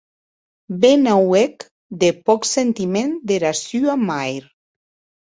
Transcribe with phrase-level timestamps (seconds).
[0.79, 1.55] Be n’auec
[2.01, 4.43] de pòc sentiment dera sua mair!